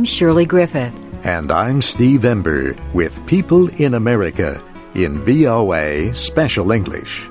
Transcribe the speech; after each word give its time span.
I'm 0.00 0.06
Shirley 0.06 0.46
Griffith. 0.46 0.94
And 1.24 1.52
I'm 1.52 1.82
Steve 1.82 2.24
Ember 2.24 2.74
with 2.94 3.26
People 3.26 3.68
in 3.78 3.92
America 3.92 4.64
in 4.94 5.22
VOA 5.22 6.14
Special 6.14 6.72
English. 6.72 7.28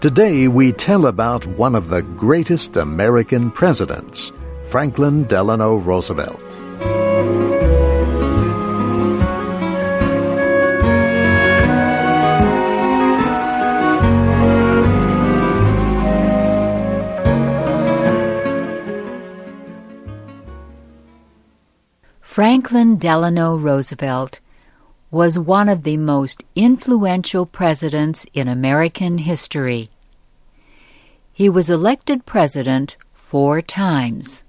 Today 0.00 0.46
we 0.46 0.70
tell 0.70 1.06
about 1.06 1.44
one 1.44 1.74
of 1.74 1.88
the 1.88 2.02
greatest 2.02 2.76
American 2.76 3.50
presidents, 3.50 4.32
Franklin 4.66 5.24
Delano 5.24 5.74
Roosevelt. 5.74 6.60
Franklin 22.38 22.98
Delano 22.98 23.58
Roosevelt 23.58 24.38
was 25.10 25.36
one 25.36 25.68
of 25.68 25.82
the 25.82 25.96
most 25.96 26.44
influential 26.54 27.44
presidents 27.44 28.26
in 28.32 28.46
American 28.46 29.18
history. 29.18 29.90
He 31.32 31.48
was 31.48 31.68
elected 31.68 32.26
president 32.26 32.96
four 33.10 33.60
times. 33.60 34.44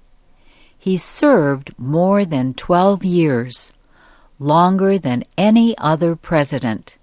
He 0.77 0.97
served 0.97 1.73
more 1.79 2.25
than 2.25 2.53
12 2.53 3.03
years, 3.03 3.71
longer 4.37 4.99
than 4.99 5.23
any 5.35 5.75
other 5.79 6.15
president. 6.15 6.99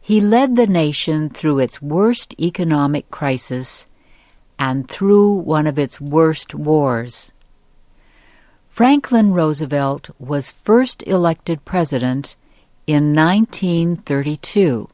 He 0.00 0.20
led 0.20 0.54
the 0.54 0.68
nation 0.68 1.28
through 1.28 1.58
its 1.58 1.82
worst 1.82 2.32
economic 2.40 3.10
crisis 3.10 3.86
and 4.56 4.88
through 4.88 5.32
one 5.32 5.66
of 5.66 5.80
its 5.80 6.00
worst 6.00 6.54
wars. 6.54 7.32
Franklin 8.74 9.32
Roosevelt 9.32 10.10
was 10.18 10.50
first 10.50 11.06
elected 11.06 11.64
president 11.64 12.34
in 12.88 13.12
1932. 13.12 14.88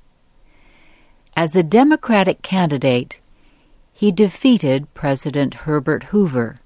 As 1.34 1.52
the 1.52 1.62
Democratic 1.62 2.42
candidate, 2.42 3.22
he 3.90 4.12
defeated 4.12 4.92
President 4.92 5.54
Herbert 5.64 6.02
Hoover. 6.12 6.60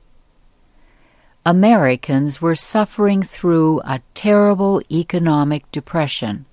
Americans 1.46 2.42
were 2.42 2.56
suffering 2.56 3.22
through 3.22 3.80
a 3.84 4.02
terrible 4.14 4.82
economic 4.90 5.70
depression. 5.70 6.46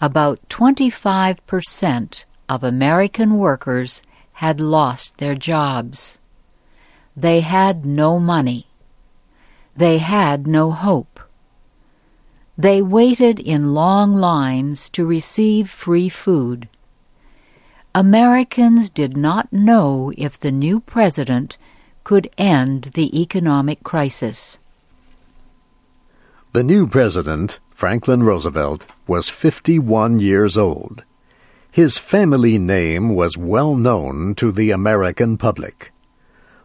About 0.00 0.38
25% 0.48 2.24
of 2.48 2.62
American 2.62 3.36
workers 3.36 4.00
had 4.34 4.60
lost 4.60 5.18
their 5.18 5.34
jobs. 5.34 6.20
They 7.16 7.40
had 7.40 7.84
no 7.84 8.20
money. 8.20 8.69
They 9.76 9.98
had 9.98 10.46
no 10.46 10.70
hope. 10.70 11.20
They 12.58 12.82
waited 12.82 13.40
in 13.40 13.72
long 13.72 14.14
lines 14.14 14.90
to 14.90 15.06
receive 15.06 15.70
free 15.70 16.08
food. 16.08 16.68
Americans 17.94 18.90
did 18.90 19.16
not 19.16 19.52
know 19.52 20.12
if 20.16 20.38
the 20.38 20.52
new 20.52 20.80
president 20.80 21.56
could 22.04 22.30
end 22.36 22.90
the 22.94 23.20
economic 23.20 23.82
crisis. 23.82 24.58
The 26.52 26.62
new 26.62 26.86
president, 26.86 27.60
Franklin 27.70 28.22
Roosevelt, 28.22 28.86
was 29.06 29.28
51 29.28 30.20
years 30.20 30.58
old. 30.58 31.04
His 31.70 31.96
family 31.96 32.58
name 32.58 33.14
was 33.14 33.38
well 33.38 33.76
known 33.76 34.34
to 34.34 34.50
the 34.50 34.70
American 34.70 35.38
public. 35.38 35.92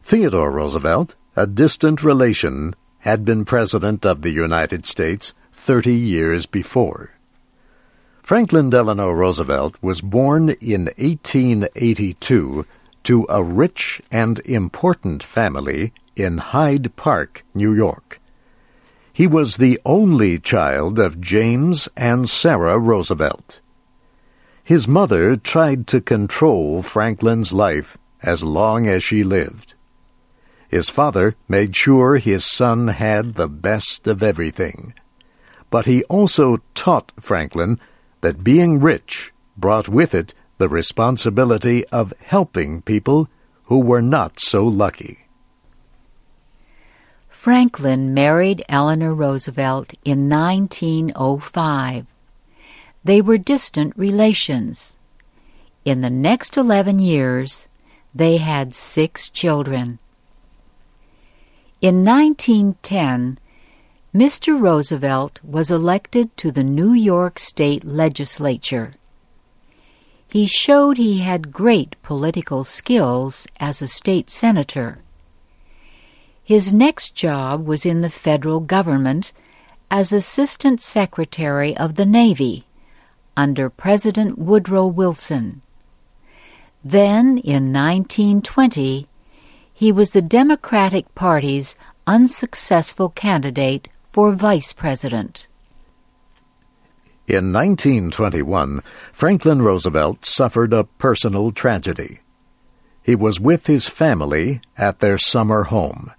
Theodore 0.01 0.51
Roosevelt, 0.51 1.15
a 1.35 1.47
distant 1.47 2.03
relation, 2.03 2.75
had 3.05 3.23
been 3.23 3.45
President 3.45 4.03
of 4.03 4.23
the 4.23 4.31
United 4.31 4.83
States 4.83 5.35
30 5.53 5.93
years 5.93 6.47
before. 6.47 7.11
Franklin 8.23 8.71
Delano 8.71 9.11
Roosevelt 9.11 9.75
was 9.79 10.01
born 10.01 10.49
in 10.59 10.85
1882 10.97 12.65
to 13.03 13.27
a 13.29 13.43
rich 13.43 14.01
and 14.11 14.39
important 14.39 15.21
family 15.21 15.93
in 16.15 16.39
Hyde 16.39 16.95
Park, 16.95 17.45
New 17.53 17.75
York. 17.75 18.19
He 19.13 19.27
was 19.27 19.57
the 19.57 19.79
only 19.85 20.39
child 20.39 20.97
of 20.97 21.21
James 21.21 21.87
and 21.95 22.27
Sarah 22.27 22.79
Roosevelt. 22.79 23.61
His 24.63 24.87
mother 24.87 25.35
tried 25.35 25.85
to 25.87 26.01
control 26.01 26.81
Franklin's 26.81 27.53
life 27.53 27.99
as 28.23 28.43
long 28.43 28.87
as 28.87 29.03
she 29.03 29.23
lived. 29.23 29.74
His 30.69 30.89
father 30.89 31.35
made 31.47 31.75
sure 31.75 32.17
his 32.17 32.45
son 32.45 32.89
had 32.89 33.35
the 33.35 33.47
best 33.47 34.07
of 34.07 34.23
everything. 34.23 34.93
But 35.69 35.85
he 35.85 36.03
also 36.05 36.61
taught 36.73 37.11
Franklin 37.19 37.79
that 38.21 38.43
being 38.43 38.79
rich 38.79 39.31
brought 39.57 39.87
with 39.87 40.13
it 40.13 40.33
the 40.57 40.69
responsibility 40.69 41.85
of 41.87 42.13
helping 42.19 42.81
people 42.81 43.29
who 43.63 43.79
were 43.79 44.01
not 44.01 44.39
so 44.39 44.65
lucky. 44.65 45.19
Franklin 47.29 48.13
married 48.13 48.63
Eleanor 48.67 49.13
Roosevelt 49.13 49.93
in 50.03 50.29
1905. 50.29 52.07
They 53.03 53.21
were 53.21 53.37
distant 53.37 53.93
relations. 53.95 54.97
In 55.83 56.01
the 56.01 56.09
next 56.09 56.57
11 56.57 56.97
years, 56.97 57.67
they 58.15 58.37
had 58.37 58.73
six 58.73 59.29
children. 59.29 59.99
In 61.85 61.97
1910, 62.01 63.37
Mr. 64.11 64.59
Roosevelt 64.59 65.37
was 65.43 65.69
elected 65.69 66.35
to 66.37 66.49
the 66.49 66.63
New 66.63 66.93
York 66.93 67.37
State 67.37 67.85
Legislature. 67.85 68.95
He 70.27 70.47
showed 70.47 70.97
he 70.97 71.19
had 71.19 71.51
great 71.51 71.95
political 72.01 72.63
skills 72.63 73.45
as 73.59 73.83
a 73.83 73.87
state 73.87 74.31
senator. 74.31 75.03
His 76.43 76.73
next 76.73 77.13
job 77.13 77.67
was 77.67 77.85
in 77.85 78.01
the 78.01 78.09
federal 78.09 78.61
government 78.61 79.31
as 79.91 80.11
Assistant 80.11 80.81
Secretary 80.81 81.77
of 81.77 81.93
the 81.93 82.05
Navy 82.07 82.65
under 83.37 83.69
President 83.69 84.39
Woodrow 84.39 84.87
Wilson. 84.87 85.61
Then, 86.83 87.37
in 87.37 87.71
1920, 87.71 89.07
he 89.77 89.91
was 89.91 90.11
the 90.11 90.21
Democratic 90.21 91.13
Party's 91.15 91.75
unsuccessful 92.07 93.09
candidate 93.09 93.89
for 94.09 94.31
vice 94.31 94.71
president. 94.71 95.47
In 97.27 97.51
1921, 97.51 98.81
Franklin 99.11 99.61
Roosevelt 99.61 100.23
suffered 100.23 100.71
a 100.71 100.85
personal 100.85 101.51
tragedy. 101.51 102.19
He 103.03 103.15
was 103.15 103.37
with 103.37 103.67
his 103.67 103.89
family 103.89 104.61
at 104.77 104.99
their 104.99 105.17
summer 105.17 105.63
home. 105.63 106.11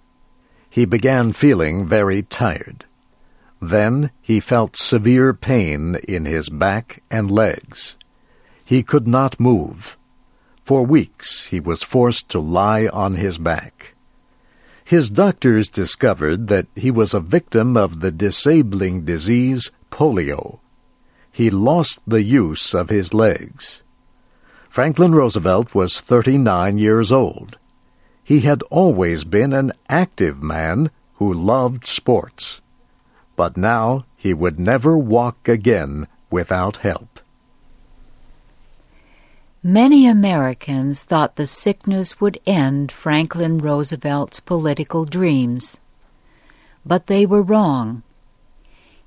He 0.69 0.85
began 0.85 1.33
feeling 1.33 1.87
very 1.87 2.23
tired. 2.23 2.85
Then 3.63 4.11
he 4.21 4.39
felt 4.39 4.77
severe 4.77 5.33
pain 5.33 5.97
in 6.07 6.27
his 6.27 6.51
back 6.51 7.03
and 7.11 7.31
legs. 7.31 7.97
He 8.67 8.83
could 8.83 9.09
not 9.09 9.41
move. 9.41 9.97
For 10.67 10.83
weeks 10.83 11.47
he 11.47 11.61
was 11.61 11.85
forced 11.85 12.29
to 12.31 12.41
lie 12.41 12.89
on 12.89 13.15
his 13.15 13.39
back. 13.39 13.95
His 14.85 15.11
doctors 15.11 15.69
discovered 15.69 16.49
that 16.49 16.67
he 16.75 16.91
was 16.91 17.15
a 17.15 17.21
victim 17.21 17.77
of 17.77 18.01
the 18.01 18.11
disabling 18.11 19.05
disease 19.05 19.71
polio. 19.93 20.59
He 21.31 21.51
lost 21.51 22.03
the 22.05 22.25
use 22.25 22.75
of 22.75 22.89
his 22.89 23.15
legs. 23.15 23.85
Franklin 24.69 25.15
Roosevelt 25.15 25.73
was 25.73 26.01
39 26.01 26.79
years 26.79 27.13
old. 27.13 27.59
He 28.25 28.41
had 28.41 28.65
always 28.65 29.23
been 29.23 29.53
an 29.53 29.71
active 29.89 30.43
man 30.43 30.91
who 31.15 31.33
loved 31.33 31.87
sports. 31.87 32.61
But 33.37 33.57
now 33.57 34.05
he 34.17 34.35
would 34.35 34.59
never 34.59 34.99
walk 34.99 35.47
again 35.47 36.09
without 36.29 36.79
help. 36.79 37.16
Many 39.69 40.07
Americans 40.07 41.03
thought 41.03 41.35
the 41.35 41.45
sickness 41.45 42.21
would 42.21 42.39
end 42.47 42.93
Franklin 42.93 43.59
Roosevelt's 43.59 44.39
political 44.39 45.05
dreams. 45.05 45.81
But 46.85 47.09
they 47.09 47.27
were 47.27 47.43
wrong. 47.43 48.05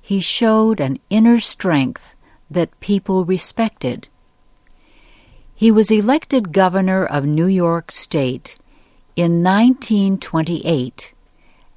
He 0.02 0.20
showed 0.20 0.78
an 0.78 0.98
inner 1.08 1.40
strength 1.40 2.14
that 2.50 2.78
people 2.80 3.24
respected. 3.24 4.08
He 5.54 5.70
was 5.70 5.90
elected 5.90 6.52
governor 6.52 7.06
of 7.06 7.24
New 7.24 7.46
York 7.46 7.90
State 7.90 8.58
in 9.16 9.42
1928 9.42 11.14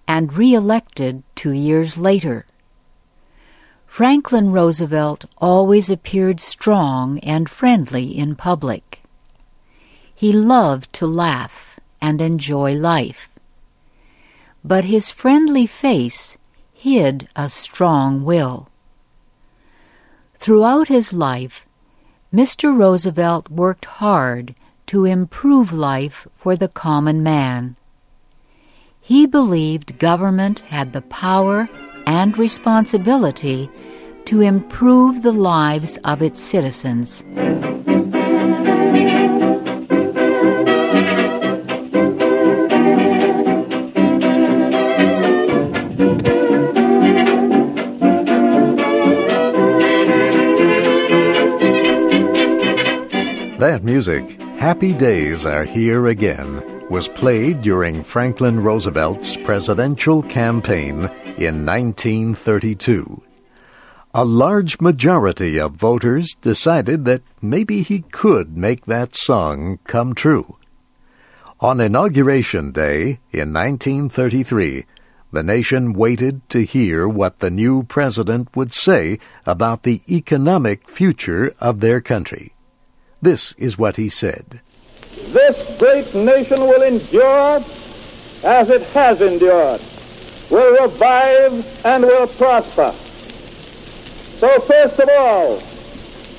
and 0.09 0.33
re-elected 0.33 1.23
two 1.35 1.53
years 1.53 1.97
later. 1.97 2.45
Franklin 3.93 4.51
Roosevelt 4.51 5.25
always 5.37 5.91
appeared 5.91 6.39
strong 6.39 7.19
and 7.19 7.47
friendly 7.47 8.17
in 8.17 8.35
public. 8.35 9.03
He 10.15 10.33
loved 10.33 10.91
to 10.93 11.05
laugh 11.05 11.79
and 12.01 12.19
enjoy 12.19 12.73
life. 12.73 13.29
but 14.63 14.85
his 14.85 15.11
friendly 15.11 15.67
face 15.67 16.39
hid 16.73 17.27
a 17.35 17.47
strong 17.47 18.23
will. 18.23 18.67
Throughout 20.33 20.87
his 20.87 21.13
life, 21.13 21.67
Mr. 22.33 22.75
Roosevelt 22.75 23.51
worked 23.51 23.85
hard 24.01 24.55
to 24.87 25.05
improve 25.05 25.71
life 25.71 26.25
for 26.33 26.55
the 26.55 26.67
common 26.67 27.21
man. 27.21 27.75
He 28.99 29.27
believed 29.27 29.99
government 29.99 30.61
had 30.61 30.93
the 30.93 31.03
power 31.03 31.69
and 32.05 32.37
responsibility 32.37 33.69
to 34.25 34.41
improve 34.41 35.21
the 35.21 35.31
lives 35.31 35.97
of 36.03 36.21
its 36.21 36.41
citizens. 36.41 37.23
That 53.59 53.81
music, 53.83 54.39
Happy 54.57 54.93
Days 54.93 55.45
Are 55.45 55.63
Here 55.63 56.07
Again, 56.07 56.87
was 56.89 57.07
played 57.07 57.61
during 57.61 58.03
Franklin 58.03 58.61
Roosevelt's 58.61 59.37
presidential 59.37 60.21
campaign 60.23 61.09
in 61.37 61.65
1932. 61.65 63.23
A 64.13 64.23
large 64.23 64.79
majority 64.79 65.59
of 65.59 65.71
voters 65.71 66.35
decided 66.41 67.05
that 67.05 67.23
maybe 67.41 67.81
he 67.81 68.01
could 68.01 68.55
make 68.55 68.85
that 68.85 69.15
song 69.15 69.79
come 69.85 70.13
true. 70.13 70.57
On 71.59 71.79
Inauguration 71.79 72.71
Day 72.71 73.19
in 73.31 73.53
1933, 73.53 74.85
the 75.31 75.41
nation 75.41 75.93
waited 75.93 76.47
to 76.49 76.63
hear 76.63 77.07
what 77.07 77.39
the 77.39 77.49
new 77.49 77.83
president 77.83 78.55
would 78.55 78.71
say 78.71 79.17
about 79.47 79.81
the 79.81 80.01
economic 80.07 80.87
future 80.87 81.55
of 81.59 81.79
their 81.79 81.99
country. 81.99 82.53
This 83.21 83.53
is 83.53 83.77
what 83.77 83.95
he 83.95 84.09
said. 84.09 84.61
This 85.29 85.77
great 85.79 86.13
nation 86.13 86.59
will 86.59 86.83
endure 86.83 87.63
as 88.43 88.69
it 88.69 88.83
has 88.93 89.21
endured, 89.21 89.81
will 90.49 90.83
revive 90.83 91.85
and 91.85 92.03
will 92.03 92.27
prosper. 92.27 92.91
So 94.39 94.59
first 94.61 94.99
of 94.99 95.09
all, 95.17 95.61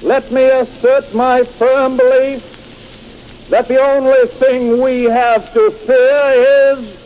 let 0.02 0.30
me 0.30 0.44
assert 0.44 1.14
my 1.14 1.42
firm 1.42 1.96
belief 1.96 3.46
that 3.50 3.68
the 3.68 3.80
only 3.80 4.26
thing 4.26 4.80
we 4.82 5.04
have 5.04 5.52
to 5.52 5.70
fear 5.70 6.72
is 6.72 6.96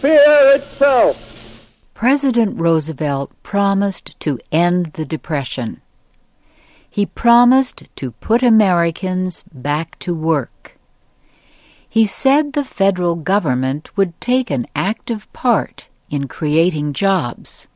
fear 0.00 0.54
itself. 0.56 1.26
President 1.94 2.60
Roosevelt 2.60 3.30
promised 3.42 4.18
to 4.20 4.38
end 4.50 4.92
the 4.94 5.04
Depression 5.04 5.82
he 6.90 7.06
promised 7.06 7.84
to 7.94 8.10
put 8.10 8.42
Americans 8.42 9.44
back 9.52 9.96
to 10.00 10.12
work. 10.12 10.76
He 11.88 12.04
said 12.04 12.52
the 12.52 12.64
federal 12.64 13.14
government 13.14 13.96
would 13.96 14.20
take 14.20 14.50
an 14.50 14.66
active 14.74 15.32
part 15.32 15.88
in 16.10 16.28
creating 16.28 16.92
jobs. 16.92 17.68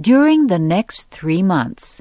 During 0.00 0.46
the 0.46 0.58
next 0.58 1.10
three 1.10 1.42
months, 1.42 2.00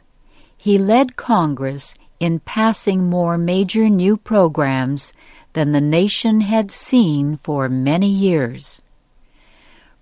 he 0.55 0.77
led 0.77 1.15
Congress 1.15 1.95
in 2.19 2.39
passing 2.39 3.09
more 3.09 3.37
major 3.37 3.89
new 3.89 4.17
programs 4.17 5.13
than 5.53 5.71
the 5.71 5.81
nation 5.81 6.41
had 6.41 6.71
seen 6.71 7.35
for 7.35 7.67
many 7.67 8.09
years. 8.09 8.81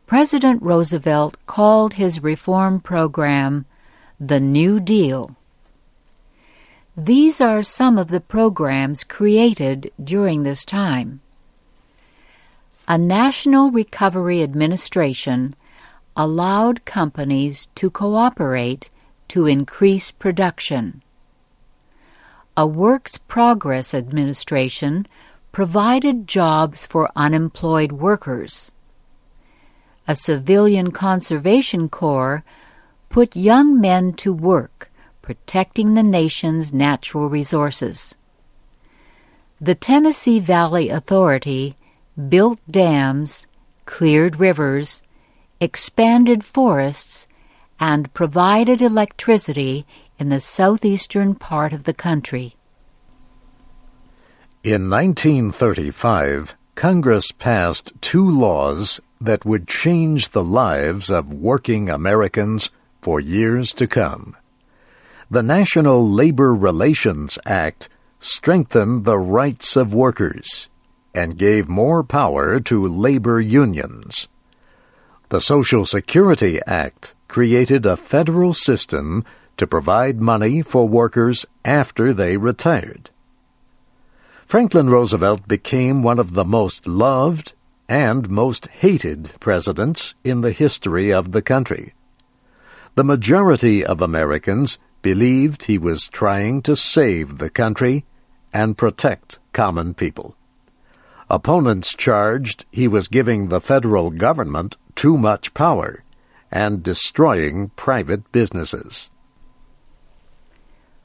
President 0.07 0.61
Roosevelt 0.61 1.37
called 1.47 1.93
his 1.93 2.21
reform 2.21 2.79
program 2.79 3.65
the 4.19 4.39
New 4.39 4.79
Deal. 4.79 5.35
These 6.95 7.41
are 7.41 7.63
some 7.63 7.97
of 7.97 8.07
the 8.07 8.21
programs 8.21 9.03
created 9.03 9.91
during 10.01 10.43
this 10.43 10.63
time. 10.63 11.21
A 12.87 12.99
National 12.99 13.71
Recovery 13.71 14.43
Administration 14.43 15.55
allowed 16.15 16.85
companies 16.85 17.67
to 17.73 17.89
cooperate 17.89 18.91
to 19.29 19.47
increase 19.47 20.11
production. 20.11 21.01
A 22.55 22.67
Works 22.67 23.17
Progress 23.17 23.95
Administration 23.95 25.07
provided 25.51 26.27
jobs 26.27 26.85
for 26.85 27.09
unemployed 27.15 27.91
workers. 27.91 28.71
A 30.07 30.15
Civilian 30.15 30.91
Conservation 30.91 31.89
Corps 31.89 32.43
put 33.09 33.35
young 33.35 33.81
men 33.81 34.13
to 34.13 34.31
work 34.31 34.91
protecting 35.23 35.95
the 35.95 36.03
nation's 36.03 36.71
natural 36.71 37.29
resources. 37.29 38.13
The 39.59 39.73
Tennessee 39.73 40.39
Valley 40.39 40.89
Authority 40.89 41.75
built 42.29 42.59
dams, 42.69 43.47
cleared 43.85 44.39
rivers, 44.39 45.01
expanded 45.59 46.43
forests, 46.43 47.25
and 47.79 48.13
provided 48.13 48.81
electricity 48.81 49.85
in 50.17 50.29
the 50.29 50.39
southeastern 50.39 51.35
part 51.35 51.73
of 51.73 51.83
the 51.83 51.93
country. 51.93 52.55
In 54.63 54.89
1935, 54.89 56.55
Congress 56.75 57.31
passed 57.31 57.93
two 58.01 58.29
laws 58.29 58.99
that 59.21 59.45
would 59.45 59.67
change 59.67 60.29
the 60.29 60.43
lives 60.43 61.09
of 61.09 61.33
working 61.33 61.89
Americans 61.89 62.71
for 63.01 63.19
years 63.19 63.73
to 63.73 63.87
come 63.87 64.35
the 65.29 65.41
National 65.41 66.07
Labor 66.07 66.53
Relations 66.53 67.39
Act 67.45 67.89
strengthened 68.19 69.05
the 69.05 69.17
rights 69.17 69.75
of 69.75 69.93
workers 69.93 70.69
and 71.15 71.37
gave 71.37 71.67
more 71.69 72.03
power 72.03 72.59
to 72.59 72.87
labor 72.87 73.39
unions. 73.39 74.27
The 75.29 75.41
Social 75.41 75.85
Security 75.85 76.59
Act 76.67 77.15
created 77.27 77.85
a 77.85 77.97
federal 77.97 78.53
system 78.53 79.25
to 79.57 79.65
provide 79.65 80.21
money 80.21 80.61
for 80.61 80.87
workers 80.87 81.45
after 81.63 82.13
they 82.13 82.37
retired. 82.37 83.09
Franklin 84.45 84.89
Roosevelt 84.89 85.47
became 85.47 86.03
one 86.03 86.19
of 86.19 86.33
the 86.33 86.45
most 86.45 86.85
loved 86.85 87.53
and 87.89 88.29
most 88.29 88.67
hated 88.67 89.31
presidents 89.39 90.13
in 90.23 90.41
the 90.41 90.51
history 90.51 91.11
of 91.11 91.31
the 91.31 91.41
country. 91.41 91.93
The 92.95 93.03
majority 93.03 93.83
of 93.85 94.01
Americans 94.01 94.77
believed 95.01 95.63
he 95.63 95.77
was 95.77 96.07
trying 96.07 96.61
to 96.63 96.75
save 96.75 97.37
the 97.37 97.49
country 97.49 98.05
and 98.53 98.77
protect 98.77 99.39
common 99.51 99.93
people. 99.93 100.35
Opponents 101.29 101.95
charged 101.95 102.65
he 102.71 102.87
was 102.87 103.07
giving 103.07 103.47
the 103.47 103.61
federal 103.61 104.11
government 104.11 104.77
too 104.95 105.17
much 105.17 105.53
power 105.53 106.03
and 106.51 106.83
destroying 106.83 107.69
private 107.75 108.31
businesses. 108.31 109.09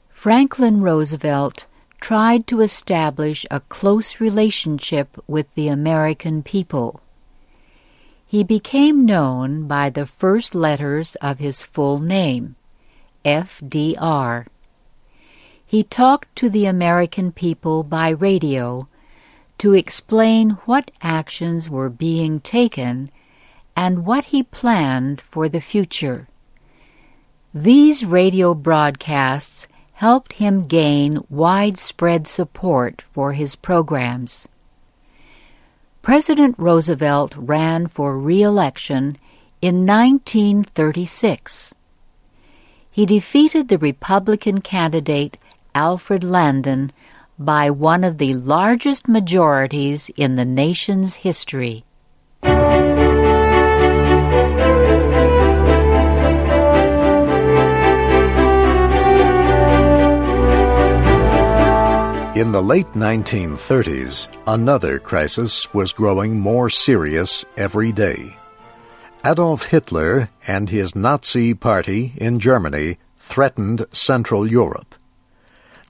Franklin 0.09 0.81
Roosevelt 0.81 1.65
tried 1.99 2.45
to 2.47 2.61
establish 2.61 3.45
a 3.49 3.61
close 3.61 4.19
relationship 4.19 5.17
with 5.27 5.53
the 5.55 5.67
American 5.67 6.43
people. 6.43 7.01
He 8.25 8.43
became 8.43 9.05
known 9.05 9.67
by 9.67 9.89
the 9.89 10.05
first 10.05 10.53
letters 10.53 11.15
of 11.15 11.39
his 11.39 11.63
full 11.63 11.99
name, 11.99 12.55
FDR. 13.25 14.45
He 15.65 15.83
talked 15.83 16.35
to 16.37 16.49
the 16.49 16.65
American 16.65 17.31
people 17.31 17.83
by 17.83 18.09
radio 18.09 18.87
to 19.61 19.73
explain 19.73 20.51
what 20.65 20.91
actions 21.01 21.69
were 21.69 21.89
being 21.89 22.39
taken 22.39 23.09
and 23.75 24.05
what 24.05 24.25
he 24.25 24.43
planned 24.43 25.21
for 25.21 25.47
the 25.47 25.61
future. 25.61 26.27
These 27.53 28.03
radio 28.03 28.53
broadcasts 28.53 29.67
helped 29.93 30.33
him 30.33 30.63
gain 30.63 31.19
widespread 31.29 32.27
support 32.27 33.03
for 33.13 33.33
his 33.33 33.55
programs. 33.55 34.47
President 36.01 36.55
Roosevelt 36.57 37.35
ran 37.37 37.87
for 37.87 38.17
re-election 38.17 39.17
in 39.61 39.85
1936 39.85 41.75
he 42.91 43.05
defeated 43.05 43.69
the 43.69 43.77
Republican 43.77 44.59
candidate 44.59 45.37
Alfred 45.73 46.25
Landon 46.25 46.91
by 47.45 47.69
one 47.69 48.03
of 48.03 48.17
the 48.17 48.33
largest 48.35 49.07
majorities 49.07 50.09
in 50.15 50.35
the 50.35 50.45
nation's 50.45 51.15
history. 51.15 51.83
In 62.33 62.51
the 62.53 62.63
late 62.63 62.91
1930s, 62.93 64.29
another 64.47 64.99
crisis 64.99 65.71
was 65.73 65.93
growing 65.93 66.39
more 66.39 66.69
serious 66.69 67.45
every 67.57 67.91
day. 67.91 68.35
Adolf 69.23 69.65
Hitler 69.65 70.29
and 70.47 70.69
his 70.69 70.95
Nazi 70.95 71.53
Party 71.53 72.13
in 72.17 72.39
Germany 72.39 72.97
threatened 73.19 73.85
Central 73.91 74.49
Europe. 74.49 74.95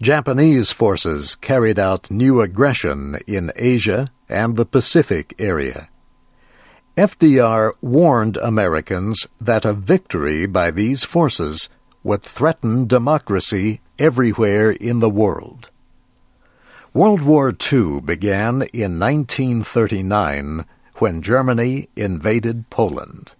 Japanese 0.02 0.72
forces 0.72 1.36
carried 1.36 1.78
out 1.78 2.10
new 2.10 2.42
aggression 2.42 3.18
in 3.28 3.52
Asia 3.56 4.10
and 4.28 4.58
the 4.58 4.66
Pacific 4.66 5.36
area. 5.38 5.90
FDR 6.98 7.74
warned 7.82 8.36
Americans 8.38 9.28
that 9.40 9.64
a 9.64 9.74
victory 9.74 10.48
by 10.48 10.72
these 10.72 11.04
forces 11.04 11.70
would 12.04 12.24
threaten 12.24 12.88
democracy 12.88 13.80
everywhere 14.00 14.72
in 14.72 15.02
the 15.02 15.10
world. 15.10 15.70
World 16.96 17.22
War 17.22 17.54
II 17.72 18.02
began 18.02 18.64
in 18.74 19.00
1939 19.00 20.66
when 20.96 21.22
Germany 21.22 21.90
invaded 21.96 22.72
Poland. 22.72 23.34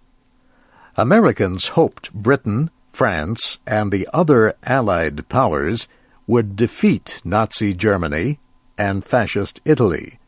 Americans 0.96 1.68
hoped 1.68 2.12
Britain, 2.14 2.70
France, 2.92 3.58
and 3.66 3.90
the 3.90 4.08
other 4.12 4.54
Allied 4.62 5.28
powers 5.28 5.88
would 6.26 6.56
defeat 6.56 7.20
Nazi 7.24 7.74
Germany 7.74 8.38
and 8.78 9.04
Fascist 9.04 9.60
Italy. 9.64 10.18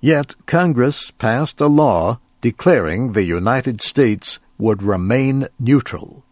Yet 0.00 0.34
Congress 0.46 1.10
passed 1.10 1.60
a 1.60 1.66
law 1.66 2.20
declaring 2.40 3.12
the 3.12 3.24
United 3.24 3.80
States 3.80 4.38
would 4.58 4.82
remain 4.82 5.48
neutral. 5.58 6.24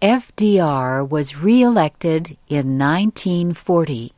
FDR 0.00 1.08
was 1.08 1.36
re-elected 1.36 2.36
in 2.48 2.78
1940. 2.78 4.12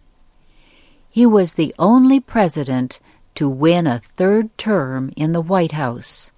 He 1.11 1.27
was 1.27 1.55
the 1.55 1.75
only 1.79 2.21
president 2.21 2.99
to 3.37 3.49
win 3.49 3.87
a 3.87 4.03
third 4.17 4.57
term 4.59 5.13
in 5.17 5.33
the 5.33 5.41
White 5.41 5.73
House. 5.73 6.33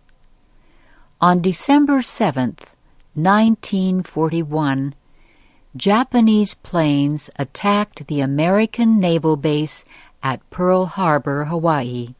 On 1.21 1.41
December 1.41 2.03
7, 2.03 2.57
1941, 3.15 4.95
Japanese 5.79 6.55
planes 6.55 7.31
attacked 7.37 8.09
the 8.09 8.21
American 8.21 8.99
naval 8.99 9.37
base 9.37 9.85
at 10.25 10.51
Pearl 10.51 10.87
Harbor, 10.87 11.45
Hawaii. 11.45 12.17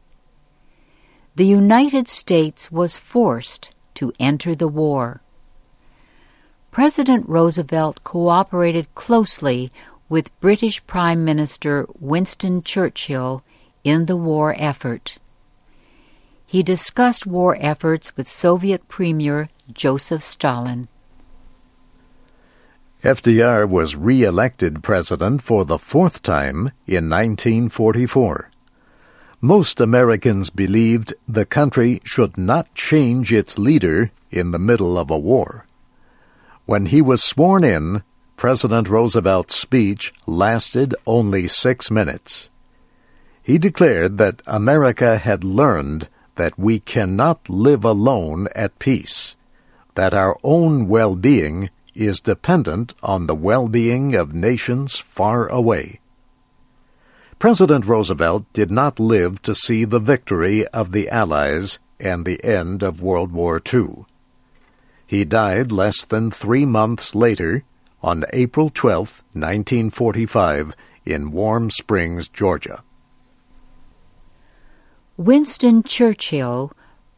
The 1.35 1.45
United 1.45 2.07
States 2.07 2.71
was 2.71 2.97
forced 2.97 3.71
to 3.95 4.13
enter 4.17 4.55
the 4.55 4.69
war. 4.69 5.21
President 6.71 7.27
Roosevelt 7.27 8.01
cooperated 8.05 8.87
closely 8.95 9.73
with 10.07 10.39
British 10.39 10.85
Prime 10.87 11.25
Minister 11.25 11.85
Winston 11.99 12.63
Churchill 12.63 13.43
in 13.83 14.05
the 14.05 14.15
war 14.15 14.55
effort. 14.57 15.17
He 16.45 16.63
discussed 16.63 17.27
war 17.27 17.57
efforts 17.59 18.15
with 18.15 18.25
Soviet 18.25 18.87
Premier 18.87 19.49
Joseph 19.73 20.23
Stalin. 20.23 20.87
FDR 23.03 23.65
was 23.65 23.95
re 23.95 24.23
elected 24.23 24.83
president 24.83 25.41
for 25.41 25.63
the 25.63 25.77
fourth 25.77 26.21
time 26.21 26.71
in 26.85 27.09
1944. 27.09 28.51
Most 29.39 29.79
Americans 29.79 30.49
believed 30.49 31.13
the 31.25 31.45
country 31.45 32.01
should 32.03 32.37
not 32.37 32.75
change 32.75 33.31
its 33.31 33.57
leader 33.57 34.11
in 34.31 34.51
the 34.51 34.59
middle 34.59 34.97
of 34.97 35.09
a 35.09 35.17
war. 35.17 35.65
When 36.65 36.87
he 36.87 37.01
was 37.01 37.23
sworn 37.23 37.63
in, 37.63 38.03
President 38.35 38.89
Roosevelt's 38.89 39.55
speech 39.55 40.11
lasted 40.25 40.93
only 41.07 41.47
six 41.47 41.89
minutes. 41.89 42.49
He 43.41 43.57
declared 43.57 44.17
that 44.17 44.41
America 44.45 45.17
had 45.17 45.45
learned 45.45 46.09
that 46.35 46.59
we 46.59 46.81
cannot 46.81 47.49
live 47.49 47.85
alone 47.85 48.49
at 48.55 48.77
peace, 48.77 49.37
that 49.95 50.13
our 50.13 50.37
own 50.43 50.89
well 50.89 51.15
being 51.15 51.69
is 51.99 52.19
dependent 52.19 52.93
on 53.03 53.27
the 53.27 53.35
well 53.35 53.67
being 53.67 54.15
of 54.15 54.33
nations 54.33 54.97
far 54.99 55.47
away. 55.47 55.99
President 57.37 57.85
Roosevelt 57.85 58.45
did 58.53 58.71
not 58.71 58.99
live 58.99 59.41
to 59.41 59.53
see 59.53 59.85
the 59.85 59.99
victory 59.99 60.65
of 60.67 60.91
the 60.91 61.09
Allies 61.09 61.79
and 61.99 62.25
the 62.25 62.43
end 62.43 62.83
of 62.83 63.01
World 63.01 63.31
War 63.31 63.61
II. 63.73 64.05
He 65.05 65.25
died 65.25 65.71
less 65.71 66.05
than 66.05 66.31
three 66.31 66.65
months 66.65 67.15
later, 67.15 67.63
on 68.01 68.25
April 68.31 68.69
12, 68.69 69.23
1945, 69.33 70.75
in 71.05 71.31
Warm 71.31 71.71
Springs, 71.71 72.27
Georgia. 72.27 72.83
Winston 75.17 75.83
Churchill 75.83 76.71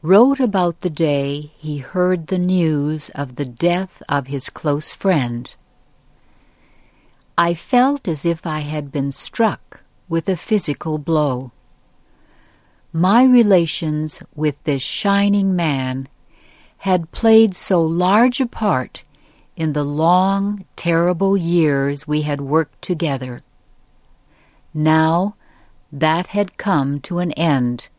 wrote 0.04 0.40
about 0.40 0.80
the 0.80 0.90
day 0.90 1.52
he 1.58 1.78
heard 1.78 2.28
the 2.28 2.40
news 2.40 3.10
of 3.12 3.36
the 3.36 3.46
death 3.46 4.02
of 4.10 4.28
his 4.28 4.50
close 4.50 4.92
friend. 4.92 5.54
I 7.38 7.54
felt 7.54 8.08
as 8.08 8.26
if 8.26 8.46
I 8.46 8.60
had 8.60 8.92
been 8.92 9.12
struck 9.12 9.82
with 10.10 10.28
a 10.28 10.36
physical 10.36 10.98
blow. 10.98 11.52
My 12.92 13.24
relations 13.24 14.24
with 14.36 14.62
this 14.64 14.82
shining 14.82 15.56
man 15.56 16.10
had 16.78 17.12
played 17.12 17.56
so 17.56 17.80
large 17.82 18.42
a 18.42 18.48
part 18.48 19.04
in 19.56 19.74
the 19.74 19.84
long, 19.84 20.66
terrible 20.76 21.38
years 21.38 22.08
we 22.08 22.24
had 22.24 22.42
worked 22.42 22.82
together. 22.82 23.44
Now 24.74 25.36
that 25.92 26.28
had 26.28 26.58
come 26.58 27.00
to 27.02 27.20
an 27.20 27.34
end, 27.34 27.90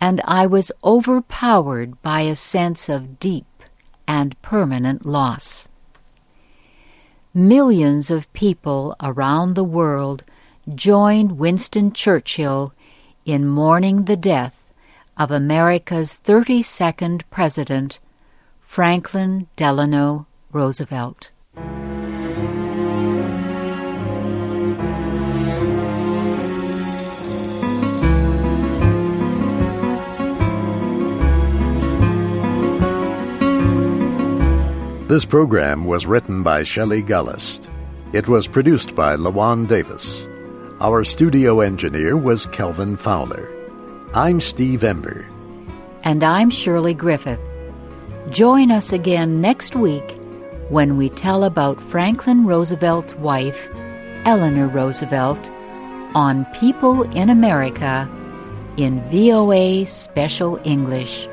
and 0.00 0.20
I 0.24 0.46
was 0.46 0.72
overpowered 0.84 2.00
by 2.02 2.22
a 2.22 2.36
sense 2.36 2.88
of 2.88 3.18
deep 3.18 3.46
and 4.06 4.40
permanent 4.42 5.04
loss. 5.04 5.68
Millions 7.34 8.10
of 8.10 8.32
people 8.32 8.96
around 9.02 9.54
the 9.54 9.64
world 9.64 10.24
joined 10.74 11.38
Winston 11.38 11.92
Churchill 11.92 12.72
in 13.24 13.46
mourning 13.46 14.04
the 14.04 14.16
death 14.16 14.64
of 15.16 15.30
America's 15.30 16.20
32nd 16.22 17.22
President, 17.30 17.98
Franklin 18.60 19.48
Delano 19.56 20.26
Roosevelt. 20.52 21.30
This 35.08 35.24
program 35.24 35.86
was 35.86 36.04
written 36.04 36.42
by 36.42 36.64
Shelley 36.64 37.02
Gollust. 37.02 37.70
It 38.12 38.28
was 38.28 38.46
produced 38.46 38.94
by 38.94 39.16
Lawan 39.16 39.66
Davis. 39.66 40.28
Our 40.82 41.02
studio 41.02 41.60
engineer 41.60 42.14
was 42.14 42.44
Kelvin 42.44 42.94
Fowler. 42.94 43.48
I'm 44.12 44.38
Steve 44.38 44.84
Ember. 44.84 45.26
And 46.04 46.22
I'm 46.22 46.50
Shirley 46.50 46.92
Griffith. 46.92 47.40
Join 48.28 48.70
us 48.70 48.92
again 48.92 49.40
next 49.40 49.74
week 49.74 50.18
when 50.68 50.98
we 50.98 51.08
tell 51.08 51.44
about 51.44 51.80
Franklin 51.80 52.44
Roosevelt's 52.44 53.14
wife, 53.14 53.70
Eleanor 54.26 54.68
Roosevelt, 54.68 55.50
on 56.14 56.44
People 56.60 57.04
in 57.16 57.30
America 57.30 58.06
in 58.76 59.00
VOA 59.08 59.86
Special 59.86 60.60
English. 60.64 61.26